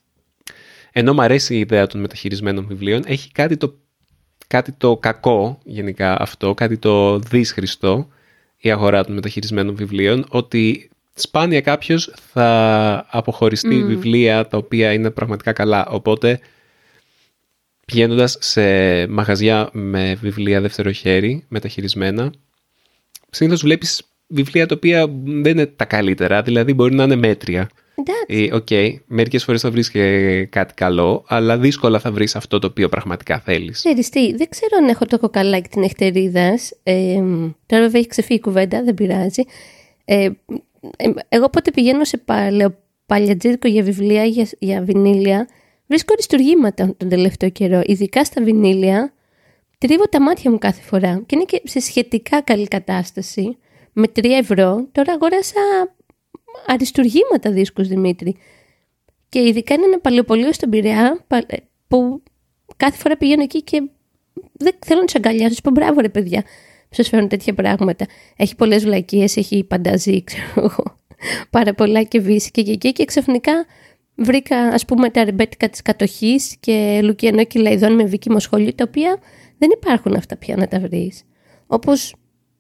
[0.92, 3.74] ενώ μου αρέσει η ιδέα των μεταχειρισμένων βιβλίων, έχει κάτι το,
[4.54, 8.08] κάτι το κακό γενικά αυτό, κάτι το δύσχριστο
[8.58, 15.52] η αγορά των μεταχειρισμένων βιβλίων, ότι σπάνια κάποιος θα αποχωριστεί βιβλία τα οποία είναι πραγματικά
[15.52, 15.86] καλά.
[15.86, 16.40] Οπότε
[17.86, 18.62] πηγαίνοντας σε
[19.06, 22.32] μαγαζιά με βιβλία δεύτερο χέρι, μεταχειρισμένα,
[23.30, 27.68] συνήθως βλέπεις βιβλία τα οποία δεν είναι τα καλύτερα, δηλαδή μπορεί να είναι μέτρια.
[27.94, 28.48] Εντάξει.
[28.50, 32.66] Ε, Οκ, μερικές φορές θα βρεις και κάτι καλό, αλλά δύσκολα θα βρεις αυτό το
[32.66, 33.76] οποίο πραγματικά θέλεις.
[33.76, 36.72] Ξέρεις τι, δεν ξέρω αν έχω το κοκαλάκι της νυχτερίδας.
[36.82, 37.14] Ε,
[37.66, 39.42] τώρα βέβαια έχει ξεφύγει η κουβέντα, δεν πειράζει.
[40.04, 40.28] Ε,
[40.96, 42.76] ε, εγώ πότε πηγαίνω σε παλαιο,
[43.06, 45.48] παλιατζίδικο για βιβλία, για, για βινίλια,
[45.86, 47.80] βρίσκω αριστουργήματα τον τελευταίο καιρό.
[47.84, 49.12] Ειδικά στα βινίλια,
[49.78, 51.22] τρίβω τα μάτια μου κάθε φορά.
[51.26, 53.56] Και είναι και σε σχετικά καλή κατάσταση.
[53.92, 55.60] Με 3 ευρώ, τώρα αγόρασα
[56.66, 58.36] αριστουργήματα δίσκους, Δημήτρη.
[59.28, 61.56] Και ειδικά είναι ένα παλαιοπολείο στον Πειραιά πα- ε,
[61.88, 62.22] που
[62.76, 63.82] κάθε φορά πηγαίνω εκεί και
[64.52, 65.48] δεν θέλω να τους αγκαλιάσω.
[65.48, 66.42] Τους πω μπράβο ρε παιδιά
[66.88, 68.06] που σας φέρουν τέτοια πράγματα.
[68.36, 70.98] Έχει πολλές βλακίες, έχει πανταζή, ξέρω εγώ.
[71.50, 72.92] Πάρα πολλά και βύση και εκεί.
[72.92, 73.52] Και ξαφνικά
[74.16, 78.84] βρήκα ας πούμε τα ρεμπέτικα της κατοχής και Λουκιανό και Λαϊδόν με βίκυμο σχολείο, τα
[78.88, 79.18] οποία
[79.58, 81.22] δεν υπάρχουν αυτά πια να τα βρεις.
[81.66, 82.14] Όπως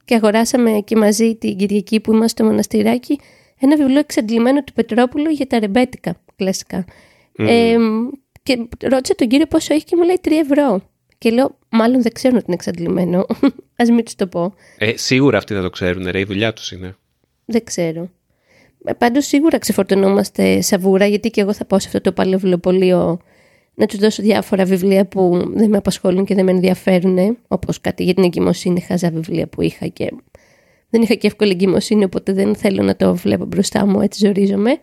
[0.04, 3.18] και αγοράσαμε και μαζί την Κυριακή που είμαστε στο μοναστηράκι
[3.64, 6.84] ένα βιβλίο εξαντλημένο του Πετρόπουλου για τα ρεμπέτικα κλασικά.
[7.36, 7.76] Ε,
[8.42, 10.82] και ρώτησα τον κύριο πόσο έχει και μου λέει 3 ευρώ.
[11.18, 13.18] Και λέω, μάλλον δεν ξέρουν ότι είναι εξαντλημένο.
[13.82, 14.54] Α μην τους το πω.
[14.78, 16.96] Ε, σίγουρα αυτοί θα το ξέρουν, ρε, η δουλειά τους είναι.
[17.44, 18.10] Δεν ξέρω.
[18.98, 23.18] Πάντως σίγουρα ξεφορτωνόμαστε σαβούρα, γιατί και εγώ θα πάω σε αυτό το παλαιοβιλοπολείο
[23.74, 27.38] να τους δώσω διάφορα βιβλία που δεν με απασχολούν και δεν με ενδιαφέρουν.
[27.48, 30.12] Όπως κάτι για την εγκυμοσύνη, χαζά βιβλία που είχα και
[30.94, 34.78] δεν είχα και εύκολη εγκυμοσύνη, οπότε δεν θέλω να το βλέπω μπροστά μου, έτσι ζορίζομαι.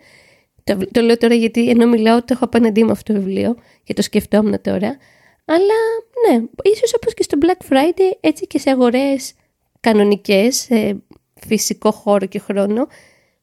[0.64, 3.94] Το, το λέω τώρα γιατί ενώ μιλάω, το έχω απέναντί μου αυτό το βιβλίο και
[3.94, 4.96] το σκεφτόμουν τώρα.
[5.44, 5.78] Αλλά
[6.28, 9.32] ναι, ίσως όπως και στο Black Friday, έτσι και σε αγορές
[9.80, 11.02] κανονικές, σε
[11.46, 12.86] φυσικό χώρο και χρόνο,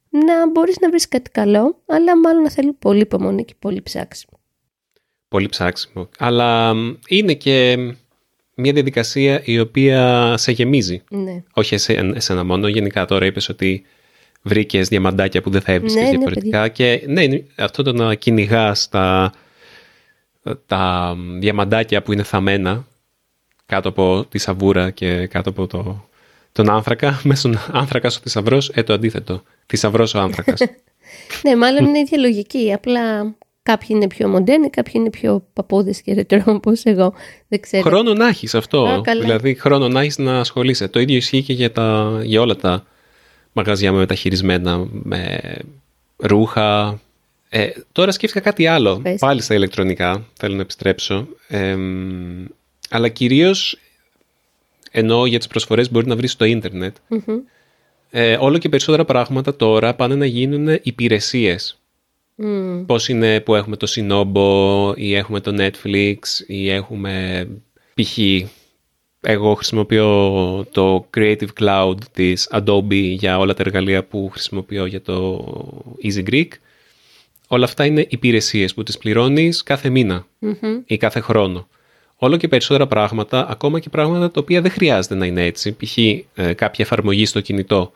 [0.09, 4.39] να μπορείς να βρεις κάτι καλό, αλλά μάλλον να θέλει πολύ υπομονή και πολύ ψάξιμο.
[5.27, 6.09] Πολύ ψάξιμο.
[6.17, 7.77] Αλλά μ, είναι και
[8.59, 11.01] μια διαδικασία η οποία σε γεμίζει.
[11.09, 11.43] Ναι.
[11.53, 13.83] Όχι εσέ- εσένα μόνο, γενικά τώρα είπες ότι
[14.41, 18.15] βρήκες διαμαντάκια που δεν θα έβρισκες Ναι, ναι, διαφορετικά και ναι, είναι αυτό το να
[18.15, 19.31] κυνηγά τα,
[20.65, 22.87] τα διαμαντάκια που είναι θαμμένα
[23.65, 26.09] κάτω από τη σαβούρα και κάτω από το,
[26.51, 29.43] τον άνθρακα, μέσα στον άνθρακας ο θησαυρός, ε, το αντίθετο.
[29.65, 30.59] Θησαυρός ο άνθρακας.
[31.43, 32.73] ναι, μάλλον είναι η ίδια λογική.
[32.73, 33.35] Απλά
[33.69, 37.13] Κάποιοι είναι πιο μοντέρνοι, κάποιοι είναι πιο παππούδες και ρετρό, όπως εγώ.
[37.47, 37.83] Δεν ξέρω.
[37.83, 38.83] Χρόνο να έχεις αυτό.
[38.83, 39.21] Α, καλά.
[39.21, 40.87] δηλαδή, χρόνο να έχεις να ασχολείσαι.
[40.87, 42.85] Το ίδιο ισχύει και για, τα, για όλα τα
[43.53, 45.39] μαγαζιά με μεταχειρισμένα, με
[46.17, 46.99] ρούχα.
[47.49, 48.99] Ε, τώρα σκέφτηκα κάτι άλλο.
[48.99, 49.19] Πες.
[49.19, 50.25] Πάλι στα ηλεκτρονικά.
[50.33, 51.27] Θέλω να επιστρέψω.
[51.47, 51.77] Ε,
[52.89, 53.79] αλλά κυρίως
[54.91, 56.95] ενώ για τις προσφορές μπορεί να βρεις στο ίντερνετ.
[57.07, 57.37] Μμμ.
[58.09, 61.78] Ε, όλο και περισσότερα πράγματα τώρα πάνε να γίνουν υπηρεσίες.
[62.41, 62.85] Μμ.
[62.85, 67.47] Πώς είναι που έχουμε το Sinobo ή έχουμε το Netflix ή έχουμε
[67.93, 68.17] π.χ.
[69.21, 75.45] Εγώ χρησιμοποιώ το Creative Cloud της Adobe για όλα τα εργαλεία που χρησιμοποιώ για το
[76.03, 76.47] Easy Greek.
[77.47, 80.81] Όλα αυτά είναι υπηρεσίες που τις πληρώνεις κάθε μήνα Μμμ.
[80.85, 81.67] ή κάθε χρόνο.
[82.15, 85.71] Όλο και περισσότερα πράγματα, ακόμα και πράγματα τα οποία δεν χρειάζεται να είναι έτσι.
[85.71, 85.97] Π.χ.
[85.97, 87.91] ε, κάποια εφαρμογή στο κινητό.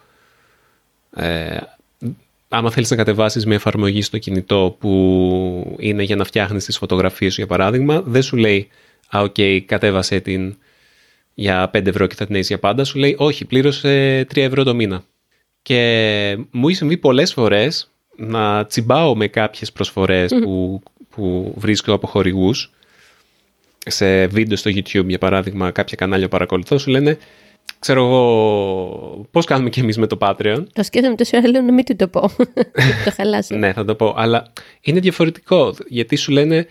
[2.54, 6.78] Ε, άμα θέλεις να κατεβάσεις μια εφαρμογή στο κινητό που είναι για να φτιάχνεις τις
[6.78, 8.68] φωτογραφίες σου, για παράδειγμα, δεν σου λέει
[9.10, 9.36] «Α, οκ,
[9.66, 10.58] κατέβασέ την
[11.34, 12.84] για 5 ευρώ και θα την έχεις για πάντα».
[12.84, 15.04] Σου λέει «Όχι, πλήρωσε 3 ευρώ το μήνα».
[15.62, 22.08] Και μου έχει συμβεί πολλές φορές να τσιμπάω με κάποιες προσφορές που, που βρίσκω από
[22.08, 22.72] χορηγούς
[23.86, 27.18] σε βίντεο στο YouTube, για παράδειγμα, κάποια κανάλια που παρακολουθώ, σου λένε,
[27.80, 30.63] ξέρω εγώ, πώς κάνουμε κι εμείς με το Patreon.
[30.73, 32.21] Το σκέφτομαι τόσο ώρα, λέω να μην του το πω.
[33.06, 33.56] το χαλάσω.
[33.56, 36.67] ναι, θα το πω, αλλά είναι διαφορετικό, γιατί σου λένε,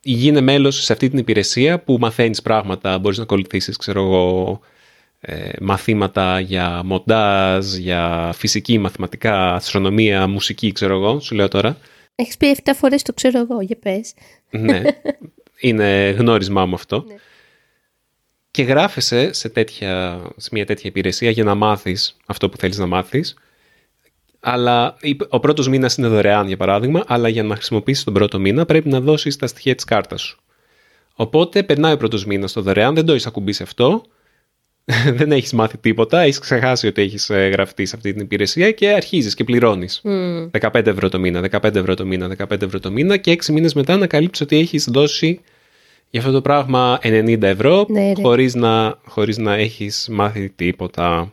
[0.00, 4.60] γίνε μέλος σε αυτή την υπηρεσία που μαθαίνεις πράγματα, μπορείς να ακολουθήσεις, ξέρω εγώ,
[5.20, 11.76] ε, μαθήματα για μοντάζ, για φυσική, μαθηματικά, αστρονομία, μουσική, ξέρω εγώ, σου λέω τώρα.
[12.14, 14.14] Έχεις πει 7 φορές το ξέρω εγώ, για πες.
[14.50, 14.82] ναι,
[15.68, 17.04] είναι γνώρισμά μου αυτό.
[17.08, 17.14] Ναι.
[18.58, 22.86] Και γράφεσαι σε, τέτοια, σε μια τέτοια υπηρεσία για να μάθεις αυτό που θέλεις να
[22.86, 23.34] μάθεις.
[24.40, 28.38] Αλλά η- ο πρώτος μήνας είναι δωρεάν, για παράδειγμα, αλλά για να χρησιμοποιήσεις τον πρώτο
[28.38, 30.38] μήνα πρέπει να δώσεις τα στοιχεία της κάρτας σου.
[31.14, 34.02] Οπότε περνάει ο πρώτος μήνας στο δωρεάν, δεν το έχεις ακουμπήσει αυτό,
[35.18, 38.88] δεν έχεις μάθει τίποτα, έχεις ξεχάσει ότι έχεις ε, γραφτείς σε αυτή την υπηρεσία και
[38.88, 40.00] αρχίζεις και πληρώνεις.
[40.04, 40.48] Μμ.
[40.60, 43.74] 15 ευρώ το μήνα, 15 ευρώ το μήνα, 15 ευρώ το μήνα και 6 μήνες
[43.74, 45.40] μετά ανακαλύψεις ότι έχεις δώσει
[46.10, 48.22] για αυτό το πράγμα 90 ευρώ Ναι, ρε.
[48.22, 51.32] χωρίς, να, χωρίς να έχεις μάθει τίποτα.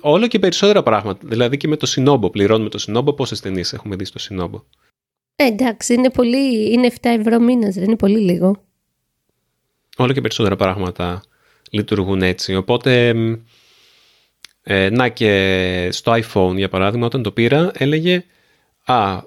[0.00, 1.20] Όλο και περισσότερα πράγματα.
[1.28, 2.32] Δηλαδή και με το Sinobo.
[2.32, 3.16] Πληρώνουμε το Sinobo.
[3.16, 4.62] Πόσες ταινίες έχουμε δει στο Sinobo.
[5.36, 8.62] Ε, εντάξει, είναι πολύ, είναι 7 ευρώ μήνας, δεν είναι πολύ λίγο.
[9.96, 11.22] Όλο και περισσότερα πράγματα
[11.70, 12.54] λειτουργούν έτσι.
[12.54, 13.34] Οπότε, μ,
[14.62, 18.24] ε, να και στο iPhone για παράδειγμα, όταν το πήρα, έλεγε
[18.84, 19.22] «Α,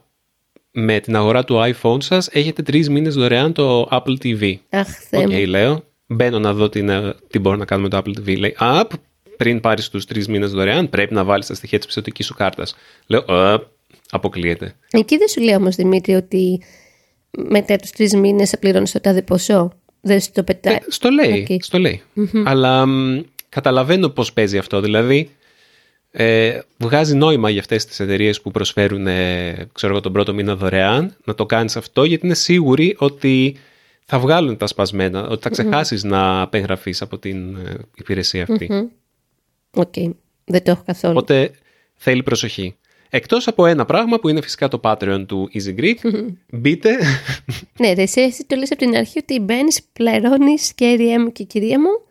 [0.71, 4.55] με την αγορά του iPhone σας έχετε τρεις μήνες δωρεάν το Apple TV».
[4.69, 5.45] Αχ, Θεέ Οκ, μου.
[5.45, 5.83] λέω.
[6.07, 8.37] Μπαίνω να δω τι, να- τι μπορώ να κάνω με το Apple TV.
[8.39, 8.93] Λέει, «Α, π-
[9.37, 12.75] πριν πάρεις τους τρεις μήνες δωρεάν, πρέπει να βάλεις τα στοιχεία της πιστωτικής σου κάρτας».
[13.07, 13.59] Λέω, «Α,
[14.09, 14.75] αποκλείεται».
[14.91, 16.61] Εκεί δεν σου λέει όμως, Δημήτρη, ότι
[17.31, 20.73] μετά τους τρεις μήνες θα πληρώνεις το τάδε ποσό; Δεν σου το πετάει.
[20.75, 21.63] Ε, στο λέει, Οκ.
[21.63, 22.01] στο λέει.
[22.45, 24.81] Αλλά μ, καταλαβαίνω πώς παίζει αυτό.
[24.81, 25.29] Δηλαδή,
[26.11, 30.55] ε, βγάζει νόημα για αυτές τις εταιρείες που προσφέρουν ε, ξέρω εγώ, τον πρώτο μήνα
[30.55, 33.55] δωρεάν να το κάνεις αυτό γιατί είναι σίγουροι ότι
[34.05, 38.67] θα βγάλουν τα σπασμένα, ότι θα ξεχάσεις να απεγγραφείς από την ε, υπηρεσία αυτή.
[38.71, 38.87] Μμμ.
[39.71, 39.93] Οκ,
[40.45, 41.17] δεν το έχω καθόλου.
[41.17, 41.51] Οπότε
[41.95, 42.75] θέλει προσοχή.
[43.09, 46.97] Εκτός από ένα πράγμα που είναι φυσικά το Patreon του Easy Greek, μπείτε
[47.77, 51.43] Ναι, ρε, εσύ, εσύ το λες από την αρχή ότι μπαίνεις, πληρώνεις κύριέ μου και
[51.43, 52.01] κυρία μου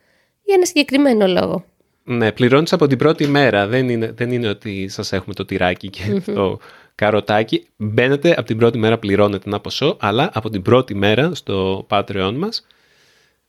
[0.44, 1.64] για ένα συγκεκριμένο λόγο.
[2.04, 3.66] Ναι, πληρώνεις από την πρώτη μέρα.
[3.66, 6.58] Δεν είναι, δεν είναι ότι σας έχουμε το τυράκι και το
[6.94, 7.66] καροτάκι.
[7.76, 12.32] Μπαίνετε από την πρώτη μέρα, πληρώνετε ένα ποσό, αλλά από την πρώτη μέρα στο Patreon
[12.36, 12.66] μας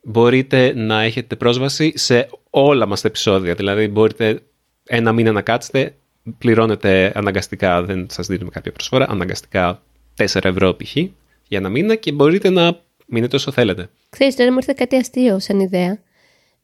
[0.02, 3.54] μπορείτε να έχετε πρόσβαση σε όλα μας τα επεισόδια.
[3.54, 4.40] Δηλαδή μπορείτε
[4.86, 5.96] ένα μήνα να κάτσετε,
[6.38, 9.82] πληρώνετε αναγκαστικά, δεν σας δίνουμε κάποια προσφορά, αναγκαστικά
[10.18, 10.96] 4 ευρώ π.χ.
[10.96, 11.12] για
[11.50, 13.90] ένα μήνα και μπορείτε να μείνετε όσο θέλετε.
[14.10, 16.00] Ξέρεις, τώρα μου ήρθε κάτι αστείο σαν ιδέα.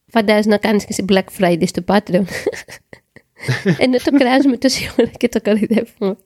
[0.07, 2.23] Φαντάζεσαι να κάνεις και σε Black Friday στο Patreon.
[3.83, 6.17] Ενώ το κράζουμε τόση ώρα και το κορυδεύουμε.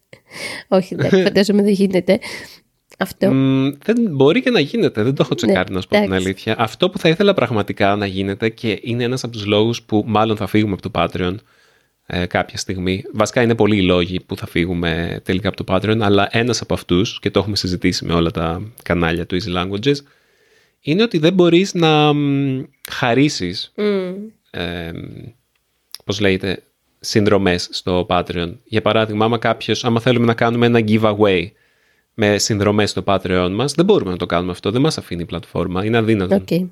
[0.68, 2.20] Όχι, εντάξει, φαντάζομαι δεν γίνεται.
[2.98, 3.34] Αυτό.
[3.34, 6.26] Μ, δεν μπορεί και να γίνεται, δεν το έχω τσεκάρει να σου πω την εντάξει.
[6.26, 6.56] αλήθεια.
[6.58, 10.38] Αυτό που θα ήθελα πραγματικά να γίνεται και είναι ένας από τους λόγους που μάλλον
[10.38, 11.36] θα φύγουμε από το Patreon
[12.06, 13.04] ε, κάποια στιγμή.
[13.14, 16.74] Βασικά είναι πολλοί οι λόγοι που θα φύγουμε τελικά από το Patreon, αλλά ένας από
[16.74, 19.96] αυτούς, και το έχουμε συζητήσει με όλα τα κανάλια του Easy Languages,
[20.82, 24.14] είναι ότι δεν μπορείς να μ, χαρίσεις Μμ.
[24.52, 24.92] ε,
[26.06, 26.64] πώς λέγεται,
[27.00, 28.54] συνδρομές στο Patreon.
[28.64, 31.48] Για παράδειγμα, άμα κάποιος, άμα θέλουμε να κάνουμε ένα giveaway
[32.14, 35.26] με συνδρομές στο Patreon μας, δεν μπορούμε να το κάνουμε αυτό, δεν μας αφήνει η
[35.26, 36.36] πλατφόρμα, είναι αδύνατο.
[36.36, 36.70] Οκ.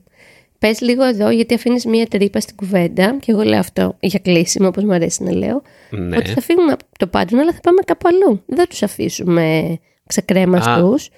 [0.59, 4.67] Πες λίγο εδώ, γιατί αφήνεις μία τρύπα στην κουβέντα, και εγώ λέω αυτό για κλείσιμο,
[4.67, 6.17] όπως μου αρέσει να λέω, Ναι.
[6.17, 8.43] ότι θα φύγουμε από το Patreon, αλλά θα πάμε κάπου αλλού.
[8.45, 9.77] Δεν θα τους αφήσουμε
[10.07, 11.09] ξεκρέμαστους.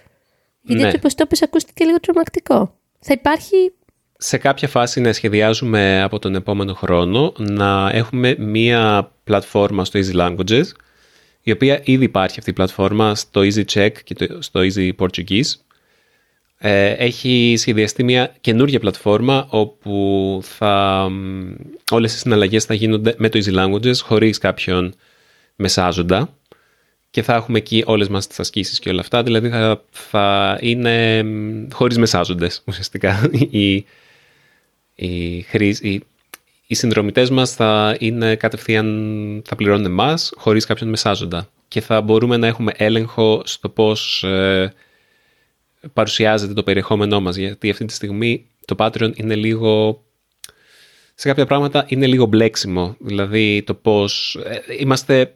[0.62, 0.88] Γιατί Ναι.
[0.88, 2.76] έτσι όπως το είπες ακούστηκε λίγο τρομακτικό.
[3.00, 3.74] Θα υπάρχει...
[4.24, 10.16] σε κάποια φάση να σχεδιάζουμε από τον επόμενο χρόνο να έχουμε μία πλατφόρμα στο Easy
[10.16, 10.64] Languages
[11.42, 15.52] η οποία ήδη υπάρχει αυτή η πλατφόρμα στο Easy Czech και το- στο Easy Portuguese.
[16.58, 21.52] Ε, έχει σχεδιαστεί μια καινούργια πλατφόρμα όπου θα, μ,
[21.92, 24.94] όλες οι συναλλαγές θα γίνονται με το Easy Languages χωρίς κάποιον
[25.56, 26.34] μεσάζοντα
[27.10, 31.24] και θα έχουμε εκεί όλες μας τις ασκήσεις και όλα αυτά, δηλαδή θα, θα είναι
[31.24, 33.86] μ, χωρίς μεσάζοντες ουσιαστικά οι,
[35.02, 36.04] οι, χρήσ- οι,
[36.68, 41.50] οι συνδρομητές μας θα είναι κατευθείαν, θα πληρώνουν εμάς χωρίς κάποιον μεσάζοντα.
[41.68, 44.74] Και θα μπορούμε να έχουμε έλεγχο στο πώς ε,
[45.94, 47.36] παρουσιάζεται το περιεχόμενό μας.
[47.36, 50.04] Γιατί αυτή τη στιγμή το Patreon είναι λίγο
[51.16, 52.96] σε κάποια πράγματα είναι λίγο μπλέξιμο.
[53.00, 55.34] Δηλαδή το πώς ε, είμαστε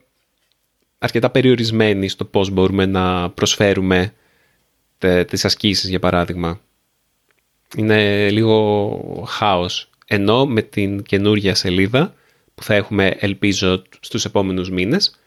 [0.97, 4.13] αρκετά περιορισμένοι στο πώς μπορούμε να προσφέρουμε
[4.97, 6.60] τε, τις ασκήσεις για παράδειγμα
[7.76, 12.14] είναι λίγο χάος ενώ με την καινούργια σελίδα
[12.56, 15.20] που θα έχουμε ελπίζω στους επόμενους μήνες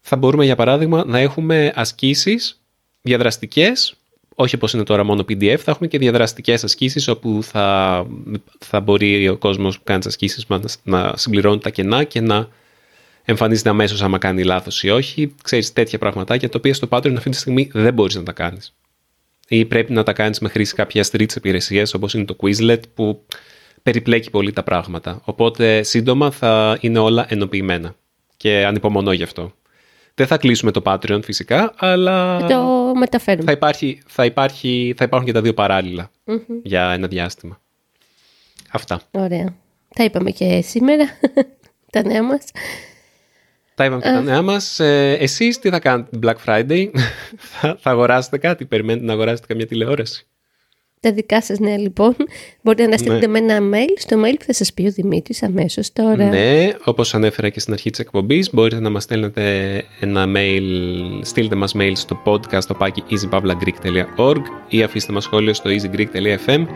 [0.00, 2.60] θα μπορούμε για παράδειγμα να έχουμε ασκήσεις
[3.02, 3.96] διαδραστικές
[4.34, 8.06] όχι όπως είναι τώρα μόνο PDF, θα έχουμε και διαδραστικές ασκήσεις όπου θα,
[8.58, 12.48] θα μπορεί ο κόσμος που κάνει τις ασκήσεις μας να συμπληρώνει τα κενά και να
[13.24, 15.34] εμφανίζεται αμέσως άμα κάνει λάθος ή όχι.
[15.42, 18.74] Ξέρεις τέτοια πραγματάκια τα οποία στο Patreon αυτή τη στιγμή δεν μπορείς να τα κάνεις.
[19.48, 23.24] Ή πρέπει να τα κάνεις με χρήση κάποια τρίτης υπηρεσίας όπως είναι το Quizlet που
[23.82, 25.20] περιπλέκει πολύ τα πράγματα.
[25.24, 27.94] Οπότε σύντομα θα είναι όλα ενοποιημένα
[28.36, 29.52] και ανυπομονώ γι' αυτό.
[30.14, 33.44] Δεν θα κλείσουμε το Patreon φυσικά, αλλά Θα το μεταφέρουμε.
[33.44, 36.10] θα, υπάρχει, θα, υπάρχει, θα υπάρχουν και τα δύο παράλληλα
[36.62, 37.60] για ένα διάστημα.
[38.70, 39.00] Αυτά.
[39.10, 39.54] Ωραία.
[39.94, 41.04] Τα είπαμε και σήμερα,
[41.92, 42.44] τα νέα μας.
[43.74, 44.80] Τα είπαμε και τα νέα μας.
[44.80, 46.88] Ε, εσείς τι θα κάνετε την Black Friday,
[47.60, 50.26] θα, θα αγοράσετε κάτι, περιμένετε να αγοράσετε καμιά τηλεόραση;
[51.00, 52.16] Τα δικά σας νέα λοιπόν.
[52.62, 55.92] Μπορείτε να στείλετε με ένα mail στο mail που θα σας πει ο Δημήτρης αμέσως
[55.92, 56.28] τώρα.
[56.28, 60.62] Ναι, όπως ανέφερα και στην αρχή της εκπομπής, μπορείτε να μας στέλνετε ένα mail,
[61.22, 66.66] στείλτε μας mail στο podcast στο πάκι easypavlagreek.org ή αφήστε μας σχόλιο στο easygreek.fm.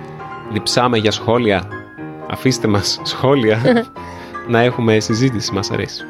[0.53, 1.69] Διψάμε για σχόλια.
[2.31, 3.61] Αφήστε μας σχόλια
[4.49, 6.05] να έχουμε συζήτηση, μας αρέσει.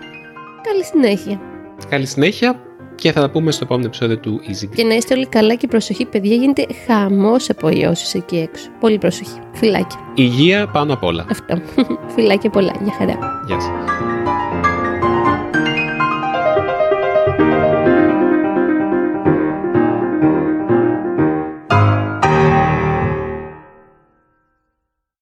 [0.63, 1.41] Καλή συνέχεια.
[1.89, 2.61] Καλή συνέχεια
[2.95, 4.75] και θα τα πούμε στο επόμενο επεισόδιο του Easy Greek.
[4.75, 8.69] Και να είστε όλοι καλά και προσοχή παιδιά γίνεται χαμός από ιώσεις εκεί έξω.
[8.81, 9.39] Πολύ προσοχή.
[9.53, 9.99] Φιλάκια.
[10.15, 11.27] Υγεία πάνω απ' όλα.
[11.31, 11.61] Αυτό.
[12.15, 12.73] Φιλάκια πολλά.
[12.83, 13.19] Για χαρά.
[13.47, 14.28] Γεια σας.